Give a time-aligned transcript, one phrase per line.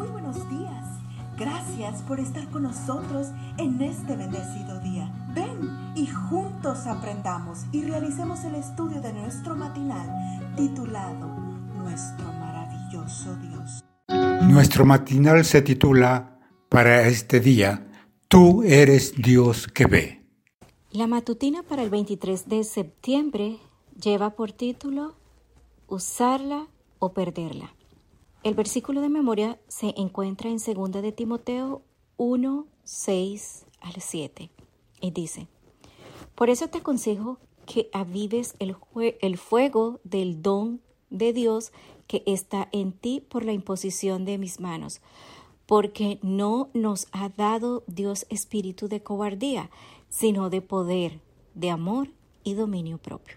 [0.00, 0.86] Muy buenos días.
[1.38, 3.26] Gracias por estar con nosotros
[3.58, 5.12] en este bendecido día.
[5.34, 10.08] Ven y juntos aprendamos y realicemos el estudio de nuestro matinal
[10.56, 11.28] titulado
[11.76, 13.84] Nuestro maravilloso Dios.
[14.48, 16.38] Nuestro matinal se titula
[16.70, 17.86] para este día,
[18.26, 20.24] Tú eres Dios que ve.
[20.92, 23.58] La matutina para el 23 de septiembre
[24.02, 25.14] lleva por título
[25.88, 26.68] Usarla
[27.00, 27.74] o perderla.
[28.42, 31.82] El versículo de memoria se encuentra en 2 de Timoteo
[32.16, 34.50] 1, 6 al 7
[35.02, 35.46] y dice,
[36.34, 38.76] Por eso te aconsejo que avives el,
[39.20, 40.80] el fuego del don
[41.10, 41.72] de Dios
[42.06, 45.02] que está en ti por la imposición de mis manos,
[45.66, 49.70] porque no nos ha dado Dios espíritu de cobardía,
[50.08, 51.20] sino de poder,
[51.54, 52.08] de amor
[52.42, 53.36] y dominio propio.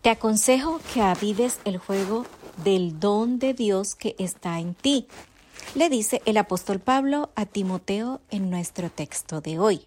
[0.00, 2.24] Te aconsejo que avives el fuego
[2.56, 5.06] del don de Dios que está en ti,
[5.74, 9.86] le dice el apóstol Pablo a Timoteo en nuestro texto de hoy.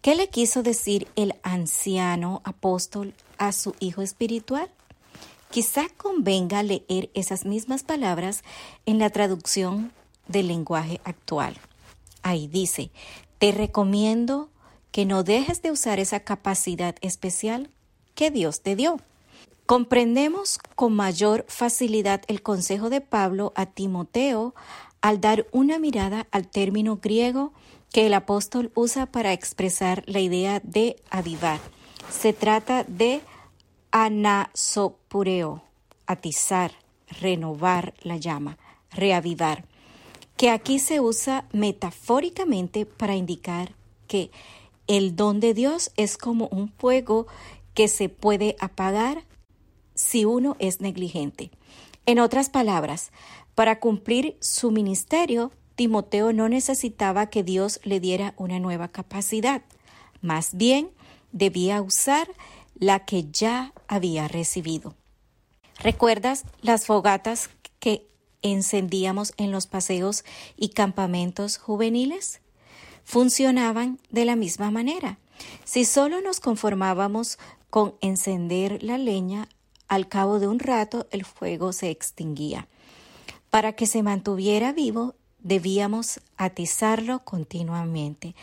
[0.00, 4.70] ¿Qué le quiso decir el anciano apóstol a su hijo espiritual?
[5.50, 8.42] Quizá convenga leer esas mismas palabras
[8.86, 9.92] en la traducción
[10.28, 11.56] del lenguaje actual.
[12.22, 12.90] Ahí dice,
[13.38, 14.50] te recomiendo
[14.92, 17.70] que no dejes de usar esa capacidad especial
[18.14, 18.98] que Dios te dio.
[19.68, 24.54] Comprendemos con mayor facilidad el consejo de Pablo a Timoteo
[25.02, 27.52] al dar una mirada al término griego
[27.92, 31.60] que el apóstol usa para expresar la idea de avivar.
[32.10, 33.20] Se trata de
[33.90, 35.62] anasopureo,
[36.06, 36.72] atizar,
[37.20, 38.56] renovar la llama,
[38.90, 39.66] reavivar,
[40.38, 43.74] que aquí se usa metafóricamente para indicar
[44.06, 44.30] que
[44.86, 47.26] el don de Dios es como un fuego
[47.74, 49.27] que se puede apagar
[49.98, 51.50] si uno es negligente.
[52.06, 53.10] En otras palabras,
[53.56, 59.62] para cumplir su ministerio, Timoteo no necesitaba que Dios le diera una nueva capacidad,
[60.22, 60.90] más bien
[61.32, 62.28] debía usar
[62.78, 64.94] la que ya había recibido.
[65.80, 67.50] ¿Recuerdas las fogatas
[67.80, 68.08] que
[68.42, 70.24] encendíamos en los paseos
[70.56, 72.40] y campamentos juveniles?
[73.02, 75.18] Funcionaban de la misma manera.
[75.64, 77.38] Si solo nos conformábamos
[77.68, 79.48] con encender la leña
[79.88, 82.68] al cabo de un rato el fuego se extinguía.
[83.50, 88.34] Para que se mantuviera vivo debíamos atizarlo continuamente,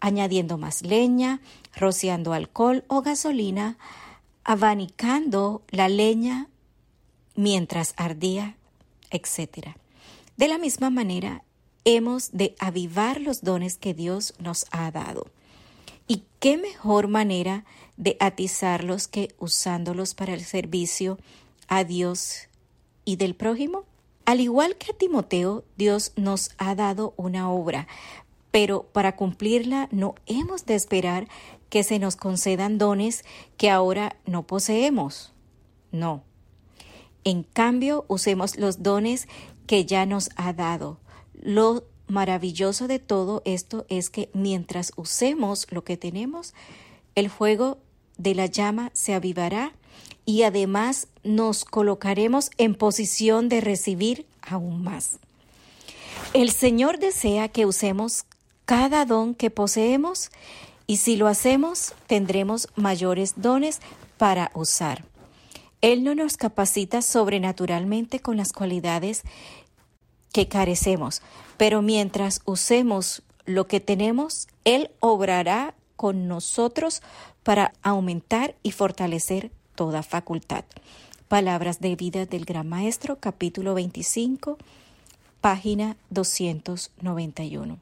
[0.00, 1.40] añadiendo más leña,
[1.74, 3.78] rociando alcohol o gasolina,
[4.44, 6.48] abanicando la leña
[7.34, 8.56] mientras ardía,
[9.10, 9.76] etc.
[10.36, 11.42] De la misma manera,
[11.84, 15.26] hemos de avivar los dones que Dios nos ha dado.
[16.06, 17.64] ¿Y qué mejor manera
[17.96, 21.18] de atizarlos que usándolos para el servicio
[21.68, 22.48] a Dios
[23.04, 23.84] y del prójimo?
[24.24, 27.86] Al igual que a Timoteo, Dios nos ha dado una obra,
[28.50, 31.28] pero para cumplirla no hemos de esperar
[31.68, 33.24] que se nos concedan dones
[33.56, 35.32] que ahora no poseemos.
[35.92, 36.22] No.
[37.24, 39.28] En cambio, usemos los dones
[39.66, 40.98] que ya nos ha dado.
[41.34, 46.54] Lo maravilloso de todo esto es que mientras usemos lo que tenemos,
[47.14, 47.78] el fuego
[48.18, 49.72] de la llama se avivará
[50.24, 55.18] y además nos colocaremos en posición de recibir aún más.
[56.32, 58.24] El Señor desea que usemos
[58.64, 60.30] cada don que poseemos
[60.86, 63.80] y si lo hacemos tendremos mayores dones
[64.18, 65.04] para usar.
[65.82, 69.22] Él no nos capacita sobrenaturalmente con las cualidades
[70.36, 71.22] que carecemos,
[71.56, 77.00] pero mientras usemos lo que tenemos, Él obrará con nosotros
[77.42, 80.66] para aumentar y fortalecer toda facultad.
[81.28, 84.58] Palabras de vida del Gran Maestro, capítulo 25,
[85.40, 87.78] página 291.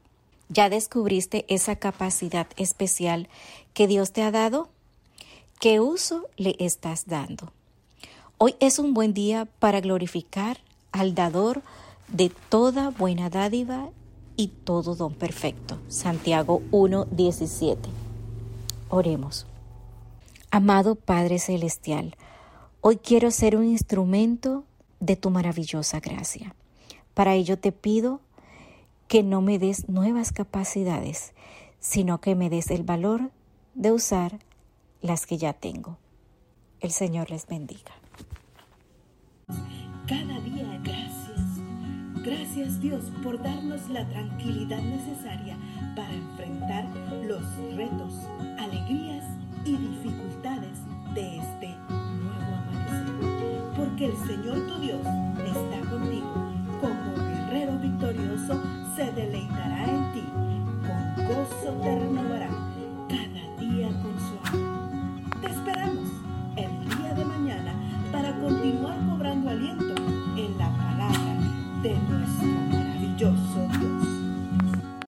[0.47, 3.27] ¿Ya descubriste esa capacidad especial
[3.73, 4.69] que Dios te ha dado?
[5.59, 7.51] ¿Qué uso le estás dando?
[8.37, 10.59] Hoy es un buen día para glorificar
[10.93, 11.61] al dador
[12.07, 13.89] de toda buena dádiva
[14.37, 15.79] y todo don perfecto.
[15.87, 17.89] Santiago 1:17.
[18.89, 19.45] Oremos.
[20.51, 22.15] Amado Padre Celestial,
[22.81, 24.63] hoy quiero ser un instrumento
[24.99, 26.55] de tu maravillosa gracia.
[27.13, 28.21] Para ello te pido
[29.07, 31.33] que no me des nuevas capacidades,
[31.79, 33.31] sino que me des el valor
[33.73, 34.39] de usar
[35.01, 35.97] las que ya tengo.
[36.79, 37.91] El Señor les bendiga.
[40.07, 41.14] Cada día Gracias
[42.81, 45.55] Dios por darnos la tranquilidad necesaria
[45.95, 46.83] para enfrentar
[47.23, 47.43] los
[47.75, 48.13] retos,
[48.57, 49.23] alegrías
[49.63, 50.79] y dificultades
[51.13, 53.73] de este nuevo amanecer.
[53.75, 54.79] Porque el Señor tu